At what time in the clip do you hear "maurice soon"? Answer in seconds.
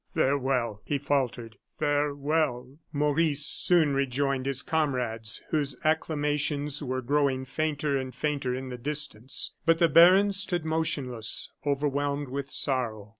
2.91-3.93